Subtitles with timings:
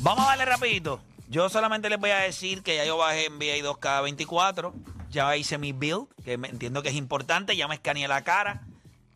[0.05, 0.99] Vamos a darle rapidito.
[1.29, 4.71] Yo solamente les voy a decir que ya yo bajé NBA 2K24.
[5.09, 7.55] Ya hice mi build, que me- entiendo que es importante.
[7.55, 8.61] Ya me escaneé la cara.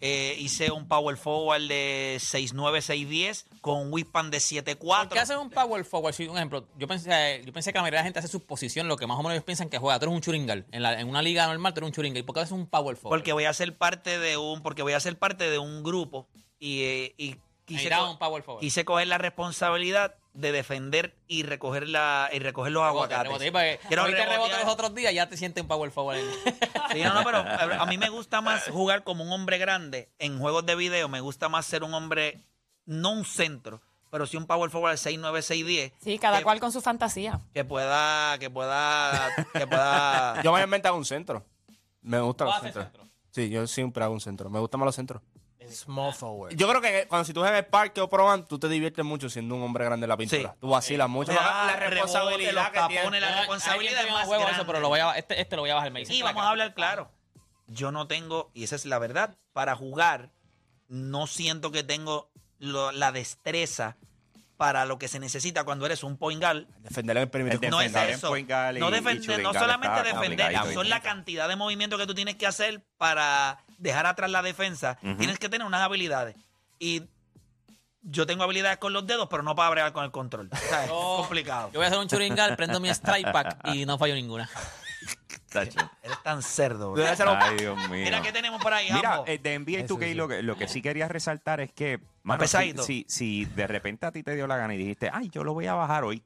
[0.02, 5.10] Eh, hice un power forward de 6'9", 6'10", con un whip de 7'4".
[5.10, 6.16] ¿Por qué haces un power forward?
[6.16, 8.40] Si, un ejemplo, yo pensé, yo pensé que la mayoría de la gente hace su
[8.44, 10.00] posición, lo que más o menos ellos piensan que juega.
[10.00, 10.66] Tú eres un churingal.
[10.72, 12.22] En, la- en una liga normal, tú eres un churingal.
[12.22, 13.20] ¿Y por qué haces un power forward?
[13.20, 16.28] Porque voy a ser parte de un, porque voy a ser parte de un grupo
[16.60, 18.62] y, eh, y quise, Mira, co- un power forward.
[18.62, 23.40] quise coger la responsabilidad de defender y recoger la y recoger los Rebote, aguacates.
[23.52, 24.30] rebote, Quiero ahorita rebotear.
[24.48, 26.20] rebote los otros días, ya te sientes un power forward.
[26.92, 30.40] Sí, no, no, pero a mí me gusta más jugar como un hombre grande en
[30.40, 31.08] juegos de video.
[31.08, 32.40] Me gusta más ser un hombre,
[32.86, 35.92] no un centro, pero sí un power forward 6'9", 6'10".
[36.02, 37.40] Sí, cada que, cual con su fantasía.
[37.54, 40.42] Que pueda, que pueda, que pueda...
[40.42, 41.46] Yo me he inventado un centro.
[42.02, 42.86] Me gustan ¿Tú los haces centros.
[43.04, 43.14] centro?
[43.30, 44.50] Sí, yo siempre hago un centro.
[44.50, 45.22] Me gustan más los centros.
[45.72, 46.56] Small forward.
[46.56, 49.03] Yo creo que cuando si tú juegas en el parque o proban, tú te diviertes
[49.06, 50.52] mucho siendo un hombre grande en la pintura.
[50.54, 50.58] Sí.
[50.61, 51.32] Tú vacilas mucho.
[51.32, 54.80] Te da la rebote, responsabilidad los que tapones, la responsabilidad es más juega eso, pero
[54.80, 55.92] lo voy a, este, este lo voy a bajar.
[55.92, 57.11] Me Y la vamos a hablar claro.
[57.67, 60.32] Yo no tengo, y esa es la verdad, para jugar,
[60.88, 63.95] no siento que tengo lo- la destreza
[64.59, 66.65] para lo que se necesita cuando eres un point guard.
[66.80, 67.70] Defender en el perímetro.
[67.70, 68.27] No es eso.
[68.27, 72.14] point guard y- no, defender- no solamente defender, son la cantidad de movimientos que tú
[72.14, 74.97] tienes que hacer para dejar atrás la defensa.
[75.17, 76.36] Tienes que tener unas habilidades.
[76.77, 77.03] Y
[78.02, 80.49] yo tengo habilidades con los dedos, pero no para bregar con el control.
[80.52, 81.70] O sea, es Yo- complicado.
[81.71, 84.49] Yo voy a hacer un churingal, prendo mi strike pack y no fallo ninguna.
[85.49, 85.80] Tacho.
[86.04, 86.92] Eres tan cerdo.
[86.93, 87.04] bro.
[87.39, 88.04] Ay, Dios mío.
[88.05, 90.14] Mira qué tenemos por ahí, Mira, eh, de NBA Eso 2K sí.
[90.14, 92.83] lo, que, lo que sí quería resaltar es que, mano, si, pesadito.
[92.83, 95.54] si, si de repente a ti te dio la gana y dijiste, ay, yo lo
[95.54, 96.23] voy a bajar hoy,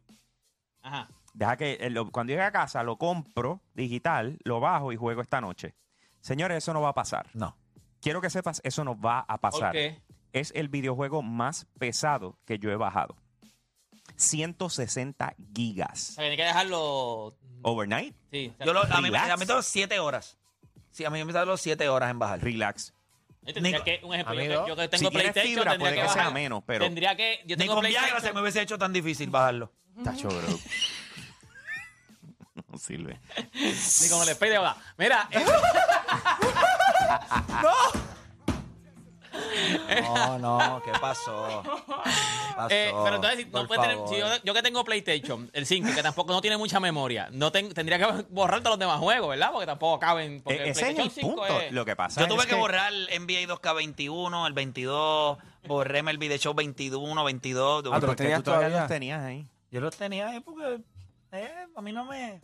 [0.81, 1.07] Ajá.
[1.33, 5.21] deja que eh, lo- cuando llegue a casa lo compro digital, lo bajo y juego
[5.21, 5.73] esta noche.
[6.21, 7.27] Señores, eso no va a pasar.
[7.33, 7.55] No.
[8.01, 9.71] Quiero que sepas, eso no va a ¿Por pasar.
[9.71, 10.01] qué?
[10.33, 13.15] Es el videojuego más pesado que yo he bajado.
[14.15, 15.99] 160 O gigas.
[15.99, 17.35] sea, tiene que dejarlo...
[17.63, 18.51] Overnight, Sí.
[18.53, 19.29] o sea, Yo lo, a, mí, me- Relax.
[19.31, 20.37] a mí me tardó siete horas.
[20.91, 22.41] Sí, a mí me tardó siete horas en bajar.
[22.43, 22.93] relax.
[23.41, 25.47] yo tendría Nico- que, un ejemplo, yo Amigo, que, yo que Si tengo tienes PlayStation,
[25.59, 27.39] fibra, tendría puede que que sea bajar- menos, pero- Tendría que...
[27.45, 28.35] Yo Ni tengo con Viagra se PlayStation...
[28.35, 29.71] me hubiese hecho tan difícil bajarlo.
[30.03, 30.39] Tacho, bro.
[32.71, 33.19] no sirve.
[33.53, 34.77] Ni con el de boda.
[34.97, 35.43] Mira, eh,
[37.61, 37.73] No,
[40.39, 41.63] no, ¿qué pasó?
[42.67, 43.03] ¿Qué eh, pasó?
[43.03, 46.03] pero entonces, si, no puede tener, si yo, yo que tengo PlayStation, el 5, que
[46.03, 49.49] tampoco no tiene mucha memoria, no ten- tendría que borrar todos los demás juegos, ¿verdad?
[49.51, 50.41] Porque tampoco caben.
[50.41, 51.61] Porque E- el ese es el PlayStation 5 punto.
[51.61, 56.11] es- Lo que pasa Yo tuve es que borrar el NBA 2K21, el 22, borréme
[56.11, 57.79] el Video Show 21, 22.
[57.79, 58.79] Ah, ¿tú ¿Por lo qué tenías tú todavía todavía?
[58.81, 59.47] los tenías ahí?
[59.71, 60.81] Yo los tenía ahí porque
[61.31, 62.41] eh, a mí no me...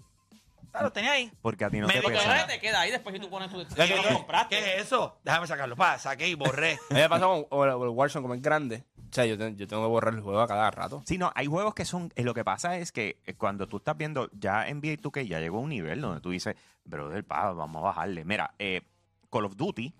[0.74, 1.32] Ah, los tenía ahí.
[1.42, 2.48] Porque a ti no Me te dijo pesa.
[2.48, 3.58] te queda ahí después si tú pones tu.
[3.76, 4.56] ¿Qué, si no lo compraste.
[4.58, 5.18] qué es eso?
[5.24, 5.76] Déjame sacarlo.
[5.76, 6.74] Pa, saqué y borré.
[6.90, 8.84] A mí me pasó con el, Warzone como es grande.
[9.10, 11.02] O sea, yo, te- yo tengo que borrar el juego a cada rato.
[11.06, 12.12] Sí, no, hay juegos que son.
[12.16, 15.40] eh, lo que pasa es que eh, cuando tú estás viendo ya NBA 2K ya
[15.40, 16.56] llegó a un nivel donde tú dices,
[16.86, 18.24] brother, pa, vamos a bajarle.
[18.24, 18.82] Mira, eh,
[19.32, 19.94] Call of Duty,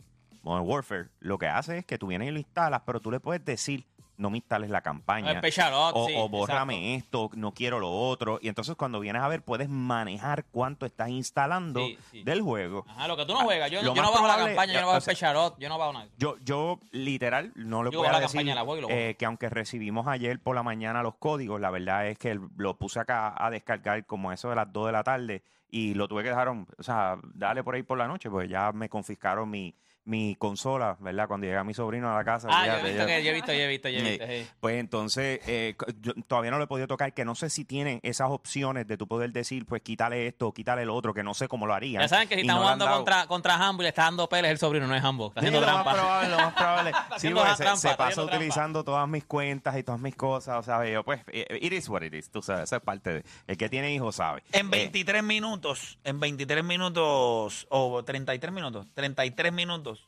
[0.44, 3.20] Modern Warfare, lo que hace es que tú vienes y lo instalas, pero tú le
[3.20, 3.86] puedes decir,
[4.20, 5.34] no me instales la campaña.
[5.40, 8.38] Special Ops, o, sí, o bórrame esto, no quiero lo otro.
[8.42, 12.24] Y entonces cuando vienes a ver, puedes manejar cuánto estás instalando Sí, sí.
[12.24, 12.86] del juego.
[12.90, 13.72] Ajá, lo que tú no juegas.
[13.72, 16.08] Yo, no bajo la campaña, yo no bajo el Ops, yo no bajo nada.
[16.18, 18.88] Yo, yo literal, no le Yo voy a la decir campaña, la voy y lo
[18.88, 19.00] bajo.
[19.00, 22.78] eh, que aunque recibimos ayer por la mañana los códigos, la verdad es que lo
[22.78, 26.24] puse acá a descargar como eso de las 2 de la tarde y lo tuve
[26.24, 29.74] que dejar, o sea, darle por ahí por la noche, pues ya me confiscaron mi,
[30.10, 31.28] mi consola, ¿verdad?
[31.28, 32.48] Cuando llega mi sobrino a la casa.
[32.52, 34.24] Ah, yo he visto, ya- que, yo he visto, yo he visto, yo he visto.
[34.26, 34.52] eh, sí.
[34.60, 38.00] Pues entonces, eh, yo todavía no lo he podido tocar, que no sé si tienen
[38.04, 41.48] esas opciones de tu poder decir, pues quítale esto, quítale el otro, que no sé
[41.48, 42.02] cómo lo harían.
[42.02, 44.52] Ya saben que si están no jugando contra, contra Hambo y le está dando peles
[44.52, 45.28] el sobrino, no es Hambo.
[45.28, 46.92] Está Sí, haciendo lo más probable, lo más probable.
[47.18, 48.36] sí, porque se, trampa, se está pasa trampa.
[48.36, 51.88] utilizando todas mis cuentas y todas mis cosas, o sea, yo, pues, eh, it is
[51.88, 53.24] what it is, tú sabes, eso es parte de...
[53.48, 54.42] El que tiene hijos sabe.
[54.54, 59.99] En Eh, 23 minutos, en 23 minutos, o 33 minutos, 33 minutos.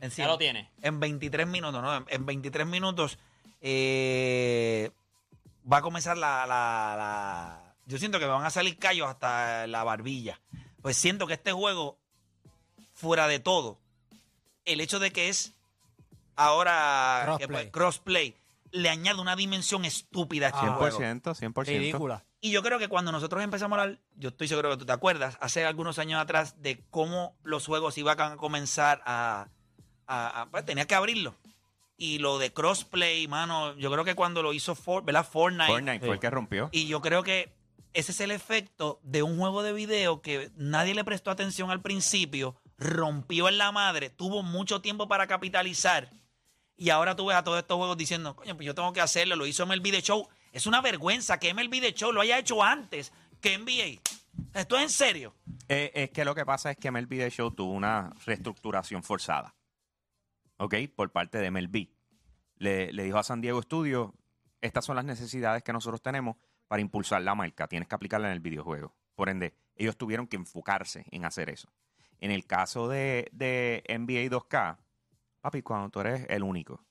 [0.00, 0.70] En Ya lo tiene.
[0.82, 1.96] En 23 minutos, ¿no?
[1.96, 3.18] En, en 23 minutos
[3.60, 4.90] eh,
[5.70, 9.66] va a comenzar la, la- la- Yo siento que me van a salir callos hasta
[9.66, 10.40] la barbilla.
[10.82, 11.98] Pues siento que este juego,
[12.94, 13.78] fuera de todo,
[14.64, 15.52] el hecho de que es
[16.36, 17.70] ahora que, Crossplay.
[17.70, 18.34] crossplay,
[18.70, 20.98] le añade una dimensión estúpida a este Ah, juego.
[20.98, 21.64] 100%, 100%.
[21.66, 22.24] Ridícula.
[22.40, 24.92] Y yo creo que cuando nosotros empezamos a hablar, yo estoy seguro que tú te
[24.92, 29.48] acuerdas, hace algunos años atrás, de cómo los juegos iban a comenzar a...
[30.08, 31.34] a- a- pues, tenía que abrirlo.
[31.96, 35.26] Y lo de crossplay, mano, yo creo que cuando lo hizo For- ¿verdad?
[35.26, 36.68] Fortnite, Fortnite fue el que rompió.
[36.72, 37.52] y yo creo que
[37.92, 41.80] ese es el efecto de un juego de video que nadie le prestó atención al
[41.82, 46.10] principio, rompió en la madre, tuvo mucho tiempo para capitalizar.
[46.76, 49.34] Y ahora tú ves a todos estos juegos diciendo, coño, pues yo tengo que hacerlo,
[49.34, 50.28] lo hizo MLB The Show.
[50.52, 54.00] Es una vergüenza que MLB The Show lo haya hecho antes que NBA.
[54.54, 55.34] Esto es en serio.
[55.68, 59.54] Eh, es que lo que pasa es que MLB The Show tuvo una reestructuración forzada.
[60.58, 60.74] ¿Ok?
[60.94, 61.88] Por parte de MLB.
[62.56, 64.14] Le, le dijo a San Diego Studio,
[64.60, 67.68] estas son las necesidades que nosotros tenemos para impulsar la marca.
[67.68, 68.94] Tienes que aplicarla en el videojuego.
[69.14, 71.72] Por ende, ellos tuvieron que enfocarse en hacer eso.
[72.20, 74.76] En el caso de, de NBA 2K,
[75.40, 76.84] papi, cuando tú eres el único,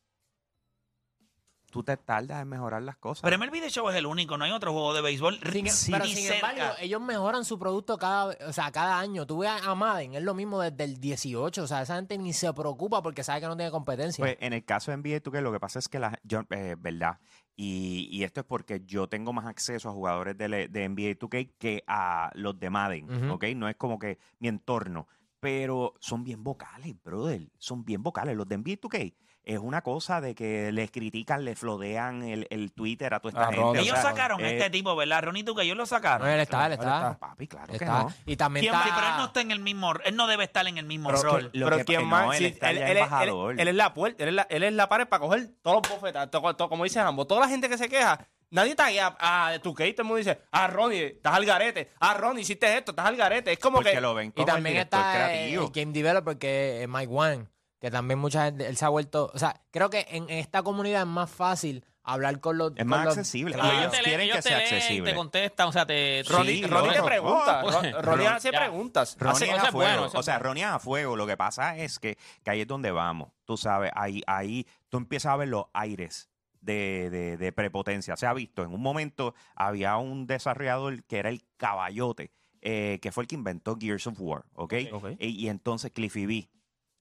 [1.70, 3.22] tú te tardas en mejorar las cosas.
[3.22, 5.40] Pero MLB The Show es el único, no hay otro juego de béisbol.
[5.52, 6.50] Sin- Sí, pero ni sin cerca.
[6.52, 9.26] embargo, ellos mejoran su producto cada, o sea, cada año.
[9.28, 11.64] Tú ves a Madden, es lo mismo desde el 18.
[11.64, 14.24] O sea, esa gente ni se preocupa porque sabe que no tiene competencia.
[14.24, 16.76] Pues en el caso de NBA 2K, lo que pasa es que la, yo, eh,
[16.80, 17.20] verdad,
[17.56, 21.52] y, y esto es porque yo tengo más acceso a jugadores de, de NBA 2K
[21.58, 23.30] que a los de Madden.
[23.32, 23.44] ¿ok?
[23.56, 25.08] No es como que mi entorno,
[25.40, 28.36] pero son bien vocales, brother, son bien vocales.
[28.38, 29.14] Los de NBA 2K
[29.48, 33.44] es una cosa de que les critican, les flodean el, el Twitter a toda esta
[33.44, 33.62] A gente.
[33.62, 35.24] O Ellos sea, sacaron a eh, este tipo, ¿verdad?
[35.24, 36.28] Ronnie, tú que ellos lo No, sacaron.
[36.28, 36.98] él está, él está.
[36.98, 37.18] está.
[37.18, 38.04] Papi, claro que está.
[38.04, 38.14] no.
[38.26, 38.86] Y también ¿Quién- está.
[38.86, 41.10] sí, pero él no está en el mismo, él no debe estar en el mismo
[41.10, 41.50] Pero, rol.
[41.54, 43.54] Lo pero que- quién no, más, él Sí, está él, él es- embajador.
[43.54, 45.78] él- él es la puerta, él es la, él es la pared para coger todos
[45.82, 48.86] los bofetas, todo- todo- como dice ambos, toda la gente que se queja, nadie está
[48.86, 51.90] ahí a, a de tu que todo el mundo dice, ah Ronnie, estás al garete,
[52.00, 54.46] ah Ronnie, hiciste esto, estás al garete, es como Porque que lo ven Y como
[54.46, 55.64] también el está el, creativo.
[55.66, 57.48] el game developer que es Mike Wang,
[57.80, 60.64] que también mucha gente, él se ha vuelto, o sea, creo que en, en esta
[60.64, 62.72] comunidad es más fácil hablar con los...
[62.72, 63.54] Es con más los- accesible.
[63.56, 63.70] Claro.
[63.70, 65.12] Ellos Ellos quieren ellos que te sea accesible.
[65.12, 66.24] Te contestan, o sea, te...
[66.28, 68.60] Ronnie, Sí, Ronnie te pregunta, Oh, Ron- Ronnie Ron- hace ya.
[68.60, 69.18] preguntas.
[69.20, 70.06] Ronnie Hace- es a bueno, fuego.
[70.08, 70.50] eso o sea, bueno.
[70.50, 71.16] Ronnie es a fuego.
[71.18, 73.30] Lo que pasa es que, que ahí es donde vamos.
[73.46, 76.30] Tú sabes, ahí, ahí tú empiezas a ver los aires
[76.62, 78.16] de, de- de prepotencia.
[78.16, 82.32] Se ha visto, en un momento había un desarrollador que era el caballote,
[82.62, 84.74] eh, que fue el que inventó Gears of War, ¿ok?
[84.94, 85.06] Ok.
[85.20, 86.50] Y, y entonces Cliffy B.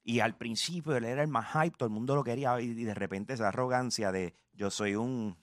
[0.09, 2.95] Y al principio él era el más hype, todo el mundo lo quería, y, de
[2.95, 5.37] repente esa arrogancia de yo soy un,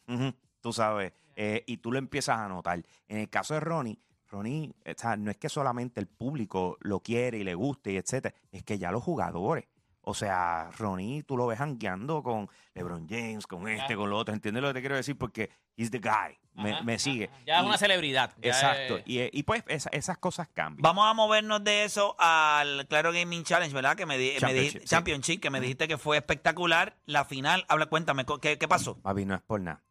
[0.62, 2.82] tú sabes, eh, y tú lo empiezas a notar.
[3.10, 4.00] En el caso de Ronnie,
[4.30, 7.98] Ronnie, o sea, no es que solamente el público lo quiere y le guste y
[7.98, 9.66] etcétera, es que ya los jugadores.
[10.06, 14.34] O sea, Ronnie, tú lo ves hangueando con LeBron James, con este, con lo otro.
[14.34, 15.18] ¿Entiendes lo que te quiero decir?
[15.18, 16.38] Porque he's the guy.
[16.56, 17.30] Me, Ajá, me sigue.
[17.34, 17.44] ajá.
[17.48, 18.34] Ya es una celebridad.
[18.42, 18.98] Exacto.
[18.98, 20.82] es- Y, eh, y pues esa- esas cosas cambian.
[20.84, 23.96] Vamos a movernos de eso al Claro Gaming Challenge, ¿verdad?
[23.96, 24.86] Que me, di- me Championship, dijiste, sí.
[24.88, 26.98] Championship, que me dijiste que fue espectacular.
[27.06, 28.98] La final, habla, cuéntame, ¿qué, qué pasó?
[29.02, 29.84] Papi, no es por nada.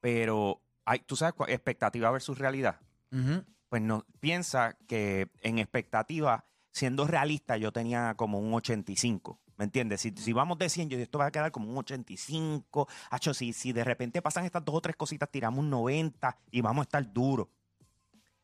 [0.00, 1.50] Pero, hay, ¿tú sabes cuál?
[1.50, 2.80] Expectativa versus realidad.
[3.68, 9.38] Pues no, piensa que en expectativa, siendo realista, yo tenía como un 85.
[9.56, 10.00] ¿Me entiendes?
[10.00, 12.88] Si, si vamos de 100, yo digo, esto va a quedar como un 85.
[13.10, 16.60] Hacho, si, si de repente pasan estas dos o tres cositas, tiramos un 90 y
[16.62, 17.46] vamos a estar duros.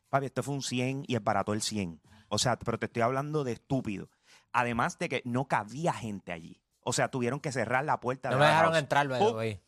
[0.09, 1.99] Papi, esto fue un 100 y es barato el 100.
[2.29, 4.09] O sea, pero te estoy hablando de estúpido.
[4.53, 6.61] Además de que no cabía gente allí.
[6.81, 8.79] O sea, tuvieron que cerrar la puerta No de me la dejaron house.
[8.81, 9.59] entrar, way.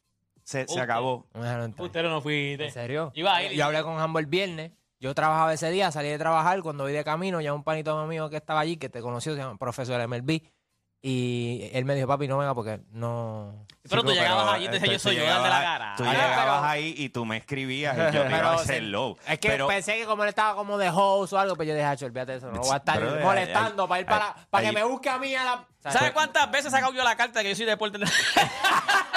[0.44, 1.28] Se, se acabó.
[1.34, 1.86] No me dejaron entrar.
[1.86, 2.66] Usted no fuiste.
[2.66, 3.12] ¿En serio?
[3.14, 4.72] Iba a ir y- Yo hablé con Hambo el viernes.
[5.02, 6.62] Yo trabajaba ese día, salí de trabajar.
[6.62, 9.40] Cuando voy de camino, ya un panito mío que estaba allí, que te conoció, se
[9.40, 10.44] llama profesor MLB.
[11.04, 13.66] Y él me dijo, papi, no venga porque no.
[13.90, 15.94] Pero tú llegabas allí y te eh, yo tú soy yo, dale la cara.
[15.98, 18.84] Tú Ah, llegabas pero- ahí y tú me escribías y yo te iba a hacer
[18.84, 19.18] low.
[19.28, 21.74] Es que Pero- pensé que como él estaba como de host o algo, pues yo
[21.74, 24.26] dije, "Hacho, olvídate de eso, no voy a estar Brother, molestando ahí- para ir para,
[24.28, 25.68] ahí- para ahí- que me busque a mí a la.
[25.92, 27.98] ¿Sabes cuántas veces he sacado yo la carta de que yo soy deporte?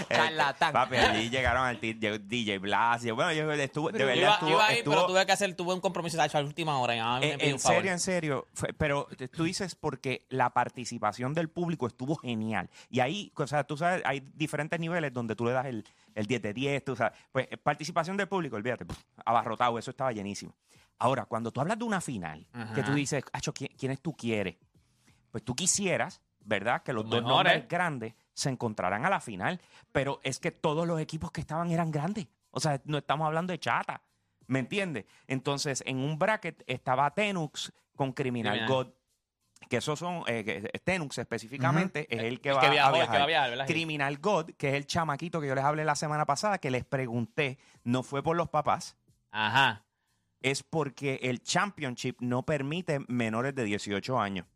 [0.00, 0.72] Eh, Charlatán.
[0.72, 3.14] Papi, allí llegaron al DJ Blasio.
[3.14, 5.54] Bueno, yo estuve, de verdad iba, estuvo, iba a ir, estuvo- pero tuve que hacer,
[5.54, 7.18] tuve un compromiso hecho, a la última hora.
[7.20, 8.46] me en, serio, en serio.
[8.78, 12.68] pero tú dices porque la participación del público estuvo genial.
[12.90, 15.84] Y ahí, o sea, tú sabes, hay diferentes niveles donde tú le das el,
[16.14, 17.18] el 10 de 10, tú sabes.
[17.32, 20.54] Pues eh, participación del público, olvídate, puf, abarrotado, eso estaba llenísimo.
[20.98, 24.56] Ahora, cuando tú hablas de una final, que tú dices, Acho, ¿quién- ¿quiénes tú quieres?
[25.30, 26.82] Pues tú quisieras, ¿verdad?
[26.82, 27.52] Que los Los dos mejores.
[27.52, 29.60] nombres grandes se encontraran a la final.
[29.90, 32.26] Pero es que todos los equipos que estaban eran grandes.
[32.50, 34.02] O sea, no estamos hablando de chata.
[34.46, 35.06] ¿Me entiendes?
[35.26, 38.84] Entonces, en un bracket estaba Tenux con Criminal, Criminal.
[38.84, 38.92] God.
[39.70, 43.04] Que esos son, eh, Tenux específicamente es el que El va que viajó, a el
[43.06, 43.20] que viajar.
[43.20, 43.66] va a viajar.
[43.66, 46.84] Criminal God, que es el chamaquito que yo les hablé la semana pasada, que les
[46.84, 48.96] pregunté, no fue por los papás,
[49.32, 49.82] Ajá.
[50.42, 54.46] es porque el championship no permite menores de 18 años.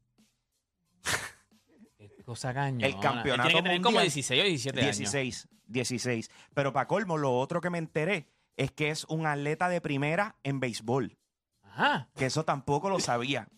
[2.30, 2.86] Qué cosa cañona.
[2.86, 4.98] El campeonato Tiene que tener como mundial, 16 o 17 años.
[4.98, 6.30] 16, 16.
[6.54, 10.36] Pero para colmo, lo otro que me enteré es que es un atleta de primera
[10.44, 11.16] en béisbol,
[11.64, 12.08] Ajá.
[12.16, 13.48] que eso tampoco lo sabía.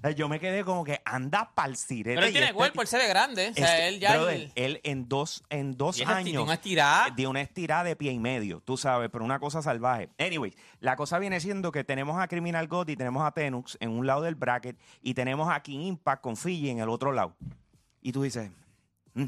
[0.00, 2.14] Sea, Yo me quedé como que anda pa'l sirete.
[2.14, 3.48] Pero él tiene este cuerpo, él se ve grande.
[3.50, 4.16] O sea, Este, él ya.
[4.16, 7.10] brother, él- él en dos, en dos esti- años Una estirada.
[7.10, 10.08] de una estirada de pie y medio, tú sabes, pero una cosa salvaje.
[10.18, 13.90] Anyway, la cosa viene siendo que tenemos a Criminal God y tenemos a Tenux en
[13.90, 17.34] un lado del bracket y tenemos a King Impact con Fiji en el otro lado.
[18.08, 18.50] Y tú dices,
[19.12, 19.24] "Mm".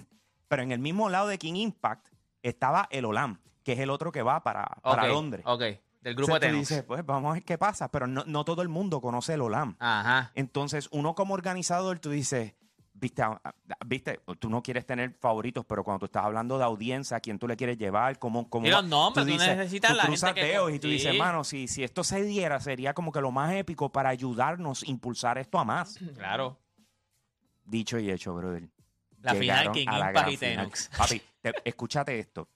[0.48, 2.08] pero en el mismo lado de King Impact
[2.42, 5.42] estaba el Olam, que es el otro que va para, para Londres.
[5.44, 5.60] Ok.
[6.00, 8.42] Del grupo Entonces de tú dices, pues vamos a ver qué pasa, pero no, no
[8.46, 9.76] todo el mundo conoce el Olam.
[9.78, 10.32] Ajá.
[10.34, 12.54] Entonces, uno como organizador, tú dices,
[12.94, 13.52] viste, ah, ah,
[13.84, 17.38] viste, tú no quieres tener favoritos, pero cuando tú estás hablando de audiencia, a quién
[17.38, 20.40] tú le quieres llevar, cómo, cómo Y los nombres, tú necesitas tú la cruzas gente
[20.40, 23.30] que- dedos y tú dices, hermano, si, si esto se diera, sería como que lo
[23.30, 25.98] más épico para ayudarnos a impulsar esto a más.
[26.16, 26.56] Claro.
[27.70, 28.68] Dicho y hecho, brother.
[29.22, 30.36] La final King la Impact y.
[30.36, 30.90] Tenux.
[30.96, 32.48] Papi, te- escúchate esto.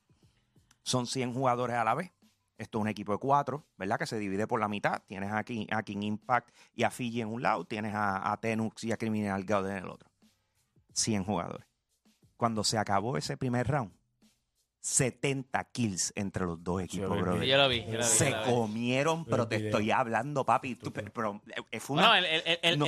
[0.83, 2.11] Son 100 jugadores a la vez.
[2.59, 3.99] Esto es un equipo de cuatro, ¿verdad?
[3.99, 5.02] Que se divide por la mitad.
[5.06, 7.64] Tienes a King, a King Impact y a Fiji en un lado.
[7.64, 10.11] Tienes a, a Tenux y a Criminal God en el otro.
[10.94, 11.66] 100 jugadores.
[12.37, 13.92] Cuando se acabó ese primer round,
[14.86, 17.42] 70 kills entre los dos equipos, el brother.
[17.44, 17.84] Yo lo vi.
[17.84, 18.50] Yo lo vi, Se yo lo vi.
[18.52, 20.74] comieron, pero te estoy hablando, papi.
[20.74, 22.78] Tú- pero, pero, eh, fue una, Bueno, el, el, el,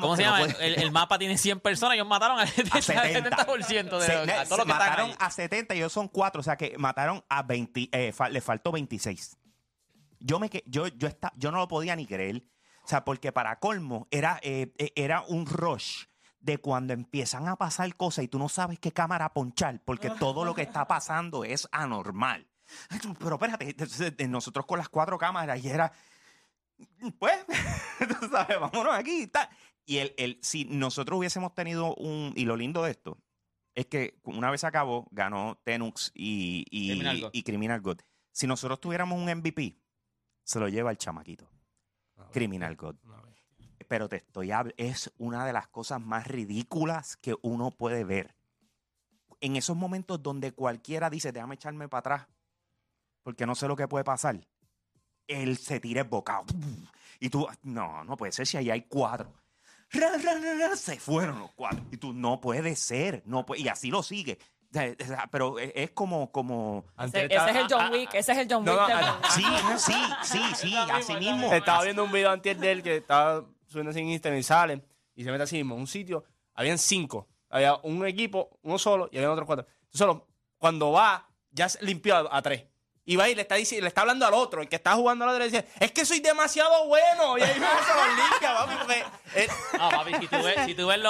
[0.00, 0.38] ¿cómo se no llama?
[0.54, 3.36] puede- El, el mapa tiene 100 personas, ellos mataron al 70%, 70.
[3.46, 6.08] 70% de Se- los- a se todos los que mataron a 70 y ellos son
[6.08, 9.38] 4, o sea que mataron a 20, eh, fa- le faltó 26.
[10.18, 12.42] Yo, me, yo, yo, esta- yo no lo podía ni creer.
[12.84, 16.04] O sea, porque para colmo era, eh, eh, era un rush
[16.40, 20.44] de cuando empiezan a pasar cosas y tú no sabes qué cámara ponchar, porque todo
[20.44, 22.46] lo que está pasando es anormal.
[23.18, 25.92] Pero espérate, nosotros con las cuatro cámaras y era,
[27.18, 27.34] pues,
[28.20, 29.48] tú sabes, vámonos aquí y tal.
[29.84, 33.18] Y el, el, si nosotros hubiésemos tenido un, y lo lindo de esto,
[33.74, 37.30] es que una vez acabó, ganó Tenux y, y, Criminal God.
[37.32, 37.98] y Criminal God.
[38.30, 39.78] Si nosotros tuviéramos un MVP,
[40.44, 41.50] se lo lleva el chamaquito.
[42.32, 42.96] Criminal God.
[43.90, 48.36] Pero te estoy hablando, es una de las cosas más ridículas que uno puede ver.
[49.40, 52.28] En esos momentos donde cualquiera dice, déjame echarme para atrás,
[53.24, 54.46] porque no sé lo que puede pasar,
[55.26, 56.44] él se tira el bocado.
[57.18, 59.32] Y tú, no, no puede ser si ahí hay cuatro.
[59.90, 61.84] Ra, ra, ra, ra, se fueron los cuatro.
[61.90, 63.24] Y tú, no puede ser.
[63.26, 64.38] No puede, y así lo sigue.
[64.70, 64.94] Sea,
[65.32, 68.64] Pero es es como, como, Ese, ese es el John Wick, ese es el John
[68.64, 68.88] No, Wick.
[68.88, 69.44] no, ah, Sí,
[69.78, 71.52] sí, sí, sí, así mismo.
[71.52, 74.82] Estaba viendo un video antes de él que estaba subiendo así en Instagram y sale
[75.14, 75.74] y se mete así mismo.
[75.74, 76.24] en Un sitio,
[76.54, 77.28] habían cinco.
[77.48, 79.66] Había un equipo, uno solo y había otros cuatro.
[79.88, 82.64] Solo cuando va, ya limpió a, tres.
[83.04, 85.24] Y va y le está, diciendo, le está hablando al otro, el que está jugando
[85.24, 87.38] al otro, le dice, es que soy demasiado bueno.
[87.38, 90.12] Y ahí mismo se los limpia, papi, No, papi,
[90.66, 91.00] si tú ves,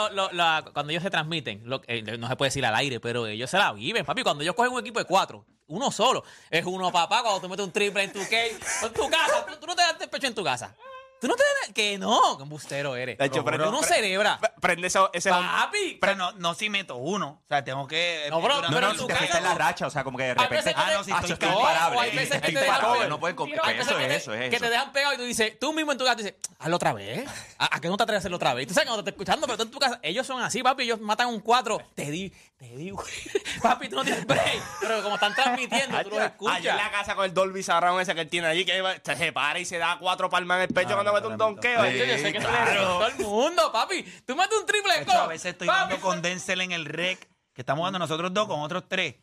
[0.72, 3.72] cuando ellos se transmiten, eh, no se puede decir al aire, pero ellos se la
[3.72, 4.22] viven, papi.
[4.22, 7.66] Cuando ellos cogen un equipo de cuatro, uno solo, es uno papá, cuando tú metes
[7.66, 10.34] un triple en tu en tu casa, tú, tú no te das el pecho en
[10.34, 10.74] tu casa.
[11.20, 13.18] Tú no te das, que no, que embustero eres.
[13.18, 14.40] De hecho, tú no pero- cerebra.
[14.60, 15.98] prende ese, ese Papi.
[16.00, 17.40] Pero no, no si meto uno.
[17.44, 18.26] O sea, tengo que.
[18.30, 19.86] No, bro, No, pero no, en si tu te casa fuiste en la tú- racha,
[19.86, 20.54] o sea, como que de repente.
[20.56, 21.98] veces que Ah, te- no, si Ah, estoy no, imparable.
[21.98, 23.60] o hay veces que Estoy te imparable, dejan- no pueden competir.
[23.64, 24.64] Hay Eso que es eso, es Que eso.
[24.64, 27.28] te dejan pegado y tú dices, tú mismo en tu casa dices, hazlo otra vez.
[27.58, 28.64] ¿A, a qué no te atreves a hacerlo otra vez?
[28.64, 30.62] Y tú sabes cuando te estoy escuchando, pero tú en tu casa, ellos son así,
[30.62, 31.82] papi, ellos matan un cuatro.
[31.94, 33.06] Te di, te di, güey.
[33.62, 34.62] papi, tú no tienes break.
[34.80, 36.64] Pero como están transmitiendo, tú los Allá escuchas.
[36.64, 39.58] en la casa con el Dolby Surround ese que él tiene allí, que se separa
[39.58, 41.84] y se da cuatro palmas en el pecho cuando mete un donqueo.
[41.84, 44.02] Yo, yo sé que dices, todo el mundo, papi.
[44.26, 47.62] Tú metes un triple a veces estoy papi, jugando con Denzel en el rec, que
[47.62, 49.16] estamos jugando nosotros dos con otros tres.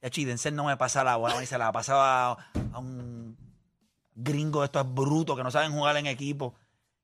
[0.00, 2.36] Hecho, y Denzel no me pasa la bola, y se la pasaba a,
[2.72, 3.36] a un
[4.14, 6.54] gringo de estos brutos que no saben jugar en equipo.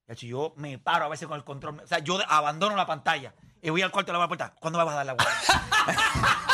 [0.08, 1.80] Hecho, yo me paro a veces con el control.
[1.80, 4.54] O sea, yo abandono la pantalla y voy al cuarto de la puerta.
[4.60, 5.30] ¿Cuándo me vas a dar la bola?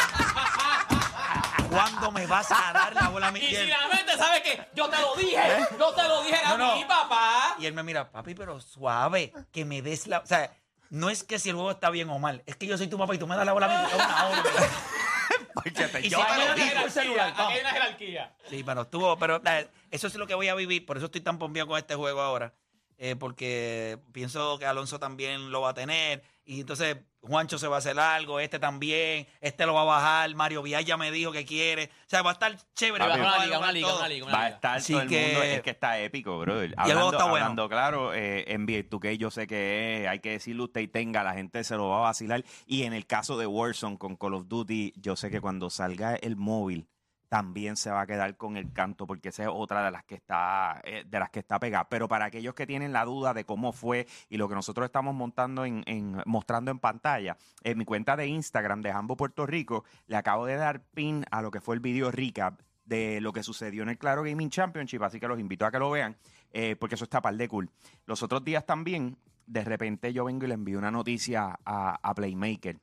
[1.72, 3.40] ¿Cuándo me vas a dar la bola a mí?
[3.40, 5.40] Y Y si él, la mente sabe que yo te lo dije,
[5.78, 6.58] yo te lo dije a ¿Eh?
[6.58, 7.56] No, mí, papá.
[7.58, 10.18] y él me mira, papi, pero suave, que me des la...
[10.20, 10.54] O sea,
[10.90, 12.98] no es que si el juego está bien o mal, es que yo soy tu
[12.98, 14.52] papá y tú me das la bola a mí una orden.
[15.54, 16.66] Porque te- Y yo si te hay lo una digo.
[16.68, 18.34] jerarquía, celular, hay una jerarquía.
[18.48, 21.20] Sí, pero estuvo, pero eh, eso es lo que voy a vivir, por eso estoy
[21.20, 22.52] tan pompeado con este juego ahora,
[22.98, 27.76] eh, porque pienso que Alonso también lo va a tener, y entonces Juancho se va
[27.76, 31.30] a hacer algo, este también, este lo va a bajar, Mario Villar ya me dijo
[31.30, 33.04] que quiere, o sea, va a estar chévere.
[33.06, 33.98] Va a a una liga, jugar una liga, todo.
[34.00, 34.54] una liga, una Va a liga.
[34.56, 35.42] estar Así todo el que- mundo.
[35.44, 36.64] Es que está épico, brother.
[36.70, 37.44] el juego Hablando, está bueno.
[37.44, 41.22] hablando claro, eh, NBA 2K yo sé que es, hay que decirle usted y tenga,
[41.22, 42.44] la gente se lo va a vacilar.
[42.66, 46.16] Y en el caso de Warzone con Call of Duty, yo sé que cuando salga
[46.16, 46.88] el móvil
[47.32, 50.16] también se va a quedar con el canto porque esa es otra de las que
[50.16, 51.88] está eh, de las que está pegada.
[51.88, 55.14] Pero para aquellos que tienen la duda de cómo fue y lo que nosotros estamos
[55.14, 59.86] montando en, en- mostrando en pantalla en mi cuenta de Instagram de Jambo Puerto Rico
[60.08, 63.42] le acabo de dar pin a lo que fue el video recap de lo que
[63.42, 66.14] sucedió en el Claro Gaming Championship así que los invito a que lo vean
[66.50, 67.70] eh, porque eso está par de cool.
[68.04, 72.14] Los otros días también de repente yo vengo y le envío una noticia a, a
[72.14, 72.78] Playmaker.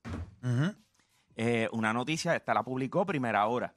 [1.36, 3.76] Eh, una noticia, esta la publicó primera hora.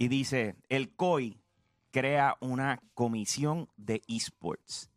[0.00, 1.42] Y dice, el COI
[1.90, 4.92] crea una comisión de esports.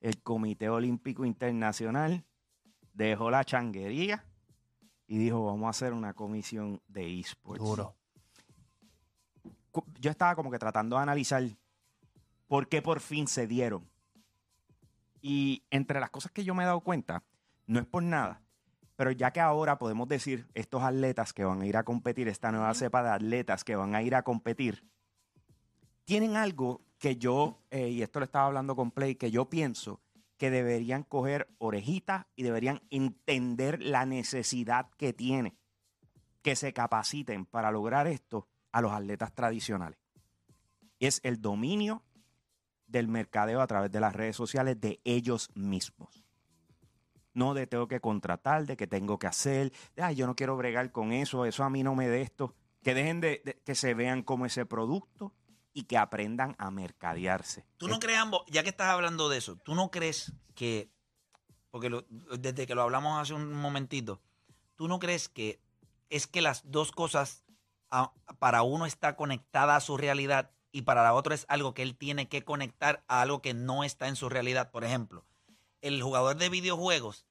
[0.00, 2.24] El Comité Olímpico Internacional
[2.92, 4.24] dejó la changuería
[5.08, 7.64] y dijo, vamos a hacer una comisión de esports.
[7.64, 7.96] Duro.
[9.98, 11.42] Yo estaba como que tratando de analizar
[12.46, 13.90] por qué por fin se dieron.
[15.20, 17.24] Y entre las cosas que yo me he dado cuenta,
[17.66, 18.42] no es por nada,
[18.98, 22.50] pero ya que ahora podemos decir, estos atletas que van a ir a competir, esta
[22.50, 24.90] nueva cepa de atletas que van a ir a competir,
[26.04, 30.00] tienen algo que yo, eh, y esto lo estaba hablando con Play, que yo pienso
[30.36, 35.56] que deberían coger orejitas y deberían entender la necesidad que tiene
[36.42, 40.00] que se capaciten para lograr esto a los atletas tradicionales.
[40.98, 42.02] Es el dominio
[42.88, 46.27] del mercadeo a través de las redes sociales de ellos mismos.
[47.38, 50.56] No de tengo que contratar, de que tengo que hacer, de ay, yo no quiero
[50.56, 52.54] bregar con eso, eso a mí no me de esto.
[52.82, 55.32] Que dejen de, de- que se vean como ese producto
[55.72, 57.64] y que aprendan a mercadearse.
[57.76, 60.90] ¿Tú no crees, Ambo, ya que estás hablando de eso, tú no crees que,
[61.70, 62.04] porque lo-
[62.38, 64.20] desde que lo hablamos hace un momentito,
[64.74, 65.60] tú no crees que
[66.10, 67.44] es que las dos cosas
[67.90, 71.82] a- para uno está conectada a su realidad y para la otra es algo que
[71.82, 74.70] él tiene que conectar a algo que no está en su realidad?
[74.72, 75.24] Por ejemplo,
[75.80, 77.26] el jugador de videojuegos,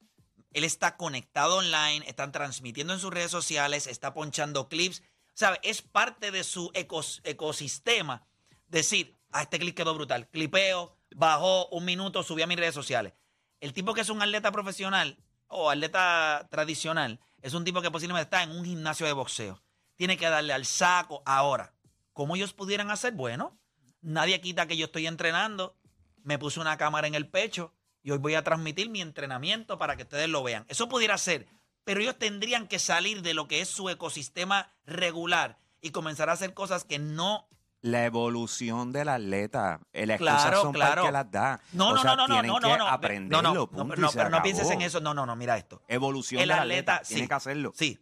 [0.58, 5.60] él está conectado online, están transmitiendo en sus redes sociales, está ponchando clips, ¿sabe?
[5.64, 8.28] Es parte de su ecos- ecosistema
[8.68, 13.14] decir, ah, este clip quedó brutal, clipeo, bajó un minuto, subí a mis redes sociales.
[13.60, 15.18] El tipo que es un atleta profesional
[15.48, 19.62] o atleta tradicional es un tipo que posiblemente está en un gimnasio de boxeo.
[19.96, 21.74] Tiene que darle al saco ahora.
[22.14, 23.14] ¿Cómo ellos pudieran hacer?
[23.14, 23.60] Bueno,
[24.02, 25.76] nadie quita que yo estoy entrenando,
[26.24, 27.74] me puse una cámara en el pecho
[28.08, 30.64] y hoy voy a transmitir mi entrenamiento para que ustedes lo vean.
[30.70, 31.46] Eso pudiera ser,
[31.84, 36.32] pero ellos tendrían que salir de lo que es su ecosistema regular y comenzar a
[36.32, 37.50] hacer cosas que no
[37.82, 41.04] La evolución del atleta, eh, excusas Claro, son el claro.
[41.04, 41.60] que las da.
[41.74, 42.88] No, O no, sea, no, no, no, tienen no, que no, no.
[42.88, 45.02] aprenderlo, no, no, punto, no, no, pero no pienses en eso.
[45.02, 45.82] No, no, no, mira esto.
[45.90, 47.28] Evolución El del atleta, atleta, sí.
[47.28, 47.74] que hacerlo.
[47.76, 48.00] Sí.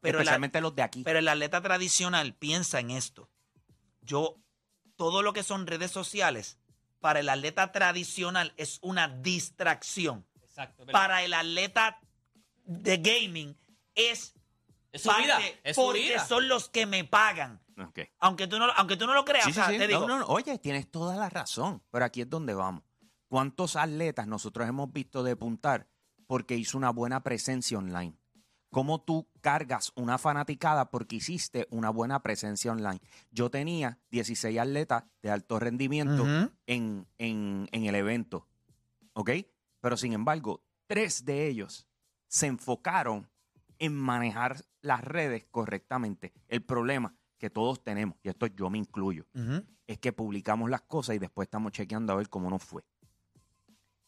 [0.00, 1.02] Pero el, Especialmente los de aquí.
[1.02, 3.28] pero el atleta tradicional piensa en esto.
[4.02, 4.36] Yo,
[4.94, 6.58] todo lo que son redes sociales,
[7.00, 10.26] para el atleta tradicional es una distracción.
[10.42, 10.84] Exacto.
[10.84, 11.00] verdad.
[11.00, 12.00] Para el atleta
[12.64, 13.56] de gaming
[13.94, 14.34] es
[14.92, 15.38] Es su parte, vida.
[15.62, 16.26] Es su porque vida.
[16.26, 17.60] son los que me pagan.
[18.18, 19.78] Aunque tú no, aunque tú no lo creas, Sí, o sí, sea, sí.
[19.78, 20.26] te digo, No, no, no.
[20.26, 21.80] Oye, tienes toda la razón.
[21.92, 22.82] Pero aquí es donde vamos.
[23.28, 25.86] ¿Cuántos atletas nosotros hemos visto depuntar
[26.26, 28.17] porque hizo una buena presencia online?
[28.70, 33.00] ¿Cómo tú cargas una fanaticada porque hiciste una buena presencia online?
[33.30, 36.24] Yo tenía 16 atletas de alto rendimiento
[36.66, 38.46] en, en- en el evento,
[39.14, 39.30] ¿ok?
[39.80, 41.86] Pero sin embargo, tres de ellos
[42.26, 43.28] se enfocaron
[43.78, 46.32] en manejar las redes correctamente.
[46.48, 49.24] El problema que todos tenemos, y esto yo me incluyo,
[49.86, 52.82] es que publicamos las cosas y después estamos chequeando a ver cómo nos fue.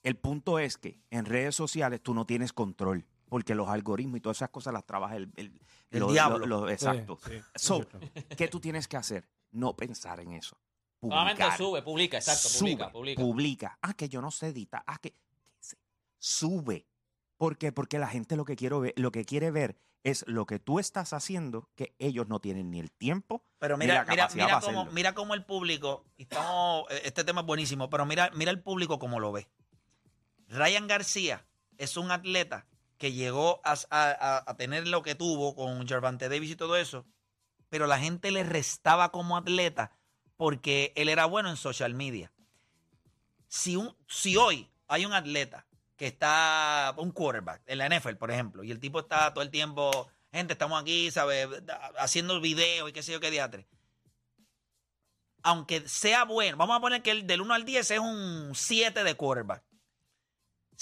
[0.02, 4.20] El punto es que en redes sociales tú no tienes control, porque los algoritmos y
[4.20, 5.58] todas esas cosas las trabaja el, el,
[5.90, 6.38] El lo- diablo.
[6.46, 7.18] lo- lo- exacto.
[7.24, 7.86] Sí, sí, So.
[8.36, 9.26] ¿Qué tú tienes que hacer?
[9.52, 10.58] No pensar en eso.
[10.98, 11.56] Publicar.
[11.56, 13.22] sube, publica, exacto, Sube, publica, publica.
[13.22, 13.78] publica.
[13.80, 14.82] Ah, que yo no sé editar.
[14.86, 15.14] Ah, que,
[16.18, 16.86] sube.
[17.36, 17.72] ¿Por qué?
[17.72, 20.78] Porque la gente lo que, quiero ver, lo que quiere ver es lo que tú
[20.78, 24.44] estás haciendo, que ellos no tienen ni el tiempo Pero ni mira, la mira, capacidad
[24.46, 28.30] mira para cómo, mira cómo el público, estamos, eh, este tema es buenísimo, pero mira,
[28.34, 29.48] mira el público cómo lo ve.
[30.48, 31.46] Ryan García
[31.78, 32.66] es un atleta
[33.00, 37.06] que llegó a, a- a- tener lo que tuvo con Gervante Davis y todo eso,
[37.70, 39.96] pero la gente le restaba como atleta
[40.36, 42.30] porque él era bueno en social media.
[43.48, 48.30] Si, un, si hoy hay un atleta que está, un quarterback, en la NFL, por
[48.30, 51.48] ejemplo, y el tipo está todo el tiempo, gente, estamos aquí, ¿sabes?
[51.98, 53.66] Haciendo videos y qué sé yo qué diatre.
[55.42, 59.04] Aunque sea bueno, vamos a poner que el del 1 al 10 es un 7
[59.04, 59.64] de quarterback.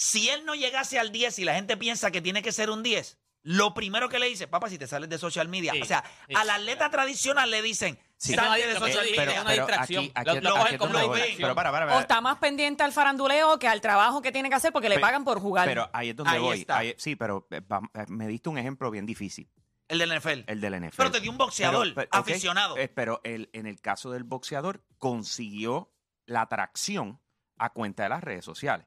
[0.00, 2.84] Si él no llegase al 10 y la gente piensa que tiene que ser un
[2.84, 5.72] 10, lo primero que le dice, papá, si te sales de social media.
[5.72, 6.34] Sí, o sea, sí.
[6.36, 8.36] al atleta tradicional le dicen, Sí.
[8.36, 8.66] Lo media.
[8.68, 10.04] digo es una distracción.
[10.04, 11.34] aquí, aquí, Lo- aquí.
[11.36, 14.54] Pero para, para, O está más pendiente al faranduleo que al trabajo que tiene que
[14.54, 15.66] hacer porque le pagan por jugar.
[15.66, 16.64] Pero ahí es donde Ahí voy.
[16.68, 19.48] Ahí- sí, pero eh, va- eh, me diste un ejemplo bien difícil,
[19.88, 20.44] El del NFL.
[20.46, 20.96] el del NFL.
[20.96, 22.76] Pero te dio un boxeador Pero- pero- ok, aficionado.
[22.76, 25.92] eh, pero el- en el caso del boxeador consiguió
[26.26, 27.20] la atracción
[27.56, 28.86] a cuenta de las redes sociales.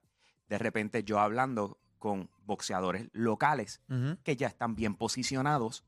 [0.51, 3.79] De repente yo hablando con boxeadores locales
[4.25, 5.85] que ya están bien posicionados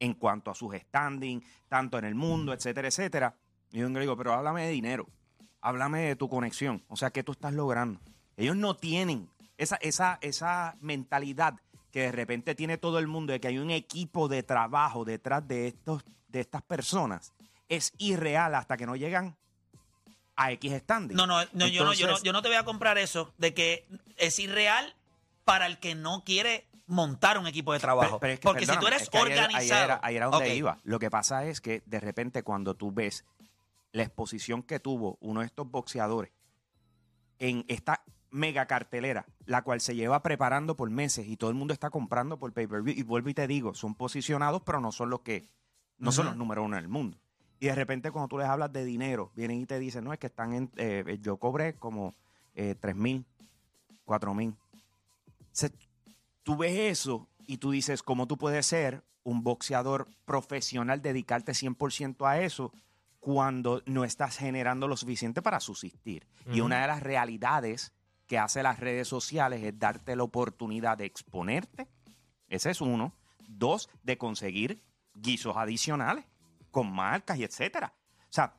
[0.00, 3.34] en cuanto a sus standing, tanto en el mundo, etcétera, etcétera.
[3.70, 5.08] Y yo le digo, pero háblame de dinero,
[5.62, 8.00] háblame de tu conexión, o sea, ¿qué tú estás logrando?
[8.36, 11.54] Ellos no tienen esa, esa, esa mentalidad
[11.90, 15.48] que de repente tiene todo el mundo de que hay un equipo de trabajo detrás
[15.48, 17.32] de, estos, de estas personas.
[17.70, 19.38] Es irreal hasta que no llegan
[20.36, 21.16] a X standing.
[21.16, 23.54] No, no, no, yo no, yo no, yo no te voy a comprar eso de
[23.54, 24.94] que es irreal
[25.44, 28.18] para el que no quiere montar un equipo de trabajo.
[28.18, 30.00] Pero- pero es que, Porque si tú eres es que organizado.
[30.02, 30.78] Ahí era, donde iba.
[30.84, 33.24] Lo que pasa es que de repente cuando tú ves
[33.92, 36.32] la exposición que tuvo uno de estos boxeadores
[37.38, 41.74] en esta mega cartelera, la cual se lleva preparando por meses y todo el mundo
[41.74, 42.94] está comprando por pay-per-view.
[42.96, 45.44] Y vuelvo y te digo, son posicionados, pero no son los que,
[45.98, 47.18] no son los número uno del mundo.
[47.62, 50.18] Y de repente cuando tú les hablas de dinero, vienen y te dicen, no, es
[50.18, 52.12] que están en, eh, yo cobré como
[52.56, 53.24] eh, 3 mil,
[54.04, 54.56] 4 mil.
[56.42, 62.28] Tú ves eso y tú dices, ¿cómo tú puedes ser un boxeador profesional, dedicarte 100%
[62.28, 62.72] a eso
[63.20, 66.26] cuando no estás generando lo suficiente para subsistir?
[66.52, 67.92] Y una de las realidades
[68.26, 71.86] que hace las redes sociales es darte la oportunidad de exponerte.
[72.48, 73.14] Ese es uno.
[73.46, 74.82] Dos, de conseguir
[75.14, 76.24] guisos adicionales
[76.72, 77.94] con marcas y etcétera.
[78.22, 78.54] O sea,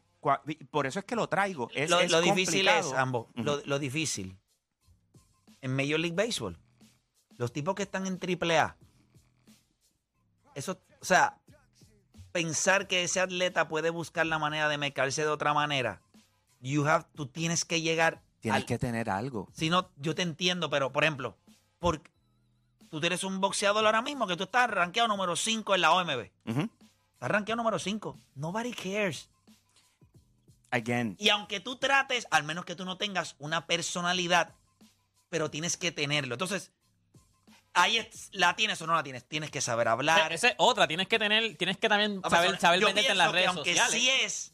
[0.71, 1.69] por eso es que lo traigo.
[1.75, 4.37] Es, lo, es lo difícil es, ambos, lo, lo difícil.
[5.59, 6.57] En Major League Baseball,
[7.37, 8.77] los tipos que están en AAA,
[10.55, 11.39] eso, o sea,
[12.31, 16.01] pensar que ese atleta puede buscar la manera de mercarse de otra manera,
[16.61, 19.49] you have, tú tienes que llegar Tienes al- que tener algo.
[19.53, 21.37] Si no, yo te entiendo, pero por ejemplo,
[21.79, 22.01] por,
[22.89, 26.29] tú eres un boxeador ahora mismo que tú estás rankeado número 5 en la OMB.
[26.45, 26.69] Ujú.
[27.27, 28.19] Rankeado número 5.
[28.35, 29.29] Nobody cares.
[30.71, 34.55] Again, Y aunque tú trates, al menos que tú no tengas una personalidad,
[35.29, 36.33] pero tienes que tenerlo.
[36.33, 36.71] Entonces,
[37.73, 39.23] ahí es- la tienes o no la tienes.
[39.27, 40.33] Tienes que saber hablar.
[40.33, 43.47] Esa es otra, tienes que tener, tienes que también saber, saber en las que redes
[43.49, 43.91] aunque sociales.
[43.93, 44.52] sí es,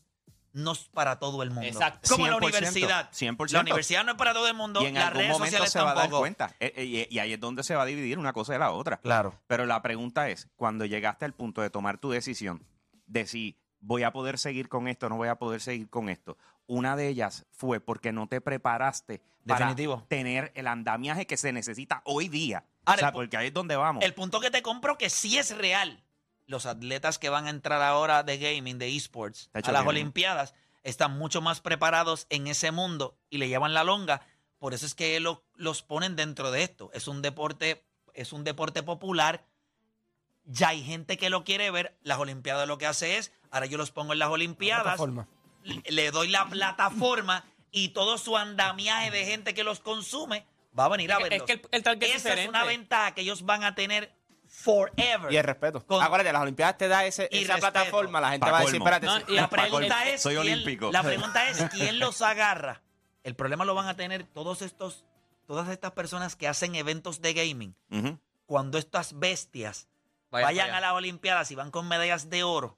[0.54, 1.68] no es para todo el mundo.
[1.68, 2.10] Exacto.
[2.10, 3.12] Como la 100%, universidad.
[3.12, 3.52] 100%.
[3.52, 4.82] La universidad no es para todo el mundo.
[4.82, 6.22] y en las algún redes momento sociales se va a dar tampoco.
[6.22, 6.56] cuenta.
[6.60, 8.98] Eh, eh, y, ahí es donde se va a dividir una cosa de la otra.
[8.98, 9.36] Claro.
[9.48, 12.66] Pero la pregunta es, cuando llegaste al punto de tomar tu decisión
[13.06, 16.10] de si voy a poder seguir con esto o no voy a poder seguir con
[16.10, 20.06] esto, una de ellas fue porque no te preparaste para Definitivo.
[20.08, 22.66] tener el andamiaje que se necesita hoy día.
[22.86, 24.04] Ahora, o sea, porque ahí es donde vamos.
[24.04, 26.04] El punto que te compro que sí es real.
[26.50, 29.88] Los atletas que van a entrar ahora de gaming, de esports, a las bien.
[29.90, 34.22] Olimpiadas, están mucho más preparados en ese mundo y le llevan la longa.
[34.58, 36.90] Por eso es que lo- los ponen dentro de esto.
[36.96, 37.86] Es un deporte,
[38.16, 39.46] es un deporte popular.
[40.46, 41.96] Ya hay gente que lo quiere ver.
[42.02, 45.00] Las Olimpiadas lo que hace es, ahora yo los pongo en las Olimpiadas,
[45.64, 50.90] le- doy la plataforma y todo su andamiaje de gente que los consume va a
[50.90, 51.42] venir a verlos.
[51.42, 54.12] es que el- el target es Esa es una ventaja que ellos van a tener
[54.50, 55.32] forever.
[55.32, 55.86] Y el respeto.
[55.86, 57.72] Con- Acuérdate, las Olimpiadas te da ese, Y esa respeto.
[57.74, 58.86] plataforma, la gente Pa' va a decir, colmo.
[58.96, 60.92] espérate, No, sí, y la pa' pregunta colmo, es soy quién- olímpico.
[60.92, 62.82] La pregunta es quién los agarra.
[63.24, 65.06] El problema lo van a tener todos estos,
[65.46, 67.76] todas estas personas que hacen eventos de gaming.
[67.92, 68.20] Ujú.
[68.46, 69.88] Cuando estas bestias
[70.32, 72.78] Vaya vayan a las Olimpiadas y van con medallas de oro.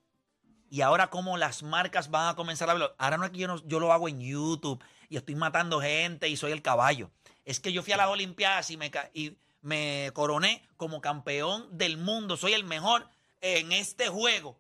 [0.69, 2.95] Y ahora como las marcas van a comenzar a verlo.
[2.97, 6.27] Ahora no es que yo, no- yo lo hago en YouTube y estoy matando gente
[6.29, 7.12] y soy el caballo.
[7.45, 11.67] Es que yo fui a las Olimpiadas y me, ca- y me coroné como campeón
[11.71, 12.38] del mundo.
[12.38, 13.08] Soy el mejor
[13.41, 14.58] en este juego.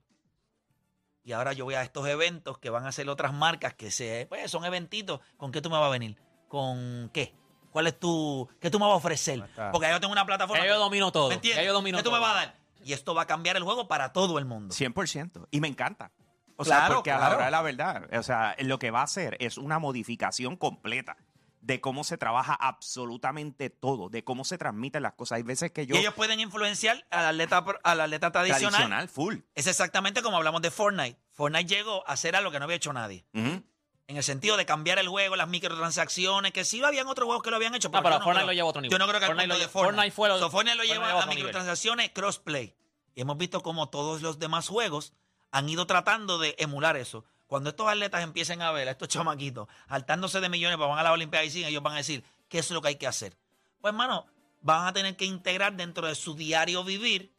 [1.23, 4.25] Y ahora yo voy a estos eventos que van a ser otras marcas que se,
[4.27, 5.19] pues, son eventitos.
[5.37, 6.17] ¿Con qué tú me vas a venir?
[6.47, 7.35] ¿Con qué?
[7.71, 9.43] ¿Cuál es tu, qué tú me vas a ofrecer?
[9.71, 10.63] Porque yo tengo una plataforma.
[10.63, 11.29] Ya yo domino todo.
[11.29, 11.65] ¿Me entiendes?
[11.65, 12.55] Yo domino ¿Qué tú me vas a dar?
[12.83, 14.73] Y esto va a cambiar el juego para todo el mundo.
[14.73, 15.47] 100%.
[15.51, 16.11] Y me encanta.
[16.57, 19.01] O sea, Claro, porque a la hora de la verdad, o sea, lo que va
[19.01, 21.17] a hacer es una modificación completa
[21.61, 25.37] de cómo se trabaja absolutamente todo, de cómo se transmiten las cosas.
[25.37, 25.95] Hay veces que yo...
[25.95, 28.71] Y ellos pueden influenciar al atleta, al atleta tradicional.
[28.71, 29.35] tradicional, full.
[29.55, 31.19] Es exactamente como hablamos de Fortnite.
[31.31, 33.25] Fortnite llegó a hacer algo que no había hecho nadie.
[33.33, 37.49] En el sentido de cambiar el juego, las microtransacciones, que sí habían otros juegos que
[37.49, 37.89] lo habían hecho.
[37.89, 38.91] No, pero no Fortnite creo- lo lleva a otro nivel.
[38.91, 39.95] Yo no creo que Fortnite lo de Fortnite.
[39.95, 41.43] Fortnite fue lo- So, Fortnite lo Fortnite lleva lleva a a otro nivel.
[41.45, 42.75] microtransacciones crossplay.
[43.15, 45.13] Y hemos visto como todos los demás juegos
[45.51, 47.23] han ido tratando de emular eso.
[47.51, 51.03] Cuando estos atletas empiecen a ver a estos chamaquitos hartándose de millones para van a
[51.03, 53.35] la Olimpiada y siguen, ellos van a decir, ¿qué es lo que hay que hacer?
[53.81, 54.25] Pues, hermano,
[54.61, 57.33] van a tener que integrar dentro de su diario vivir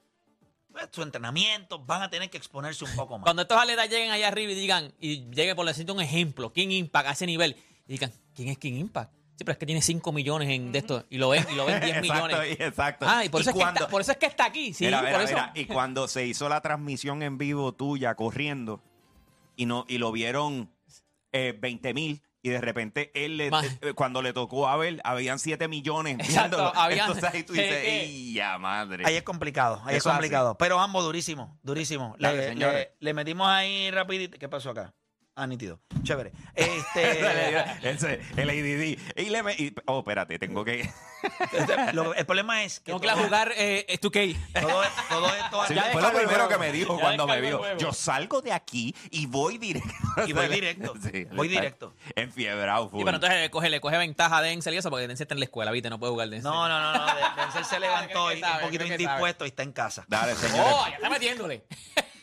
[0.70, 3.25] pues, su entrenamiento, van a tener que exponerse un poco más.
[3.25, 6.68] Cuando estos atletas lleguen allá arriba y digan, y llegue por decirte un ejemplo, King
[6.72, 9.14] Impact a ese nivel, y digan, ¿quién es King Impact?
[9.14, 11.64] Sí, pero es que tiene 5 millones en de esto, y lo ven, y lo
[11.64, 12.61] ven 10 Exacto, millones.
[12.61, 13.07] exacto.
[13.09, 14.85] Ah, y por, Y eso es que está, por eso es que está aquí, sí,
[14.85, 15.33] Mira, por mira, eso.
[15.33, 18.83] mira, Y cuando se hizo la transmisión en vivo tuya corriendo
[19.62, 20.70] y no y lo vieron
[21.33, 23.46] eh, 20 mil y de repente él le-
[23.83, 26.72] eh, cuando le tocó a ver habían 7 millones Exacto, viéndolo.
[26.77, 27.85] habían- Entonces ahí tú dices.
[27.85, 29.05] ¡ey, ya madre!
[29.07, 30.57] Ahí es complicado, ahí es complicado.
[30.59, 32.16] Pero ambos durísimo, durísimo.
[32.18, 32.75] Dale, le, señores.
[32.75, 34.38] le- le metimos ahí rapidito.
[34.38, 34.92] ¿Qué pasó acá?
[35.35, 35.81] Ah, nítido.
[36.03, 36.31] Chévere.
[36.55, 39.18] Este, Ese, el ADD.
[39.18, 40.90] Y le me- y- oh, espérate, tengo que...
[41.95, 44.37] lo- el problema es que Tengo que ir a todo, jugar eh, 2K.
[44.61, 46.49] todo, todo esto Sí, Ya fue lo el primero juego.
[46.51, 47.59] que me dijo Ya cuando me el vio.
[47.61, 47.79] juego.
[47.79, 49.88] Yo salgo de aquí y voy directo.
[50.27, 50.95] Y voy directo.
[51.03, 51.95] Sí, Voy está directo.
[52.14, 53.05] Enfiebrado, Sí, full.
[53.05, 55.40] pero entonces le coge, le coge ventaja a Denzel y eso, porque Denzel está en
[55.40, 55.88] la escuela, ¿viste?
[55.88, 56.51] No puede jugar Denzel.
[56.51, 57.07] No, no, no, no.
[57.07, 59.62] De- Denzel se levantó Creo que y sabe, un poquito creo que indispuesto y está
[59.62, 60.05] en casa.
[60.09, 60.62] Dale, señores.
[60.75, 61.64] ¡Oh, ya está metiéndole!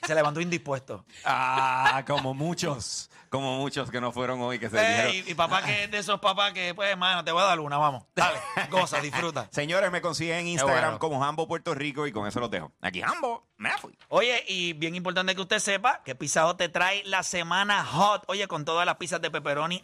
[0.06, 1.06] Se levantó indispuesto.
[1.26, 5.14] Ah, como muchos, como muchos que no fueron hoy que se dijeron.
[5.14, 7.60] y, y papá que es de esos papás que, pues, hermano, te voy a dar
[7.60, 8.04] una, vamos.
[8.16, 8.40] Dale,
[8.72, 9.48] goza, disfruta.
[9.52, 11.00] Señores, me consiguen en Instagram bueno.
[11.00, 12.72] como Jambo Puerto Rico y con eso los dejo.
[12.82, 13.96] Aquí Jambo, me fui.
[14.08, 18.24] Oye, y bien importante que usted sepa que Hut te trae la semana hot.
[18.28, 19.78] Oye, con todas las pizzas de pepperoni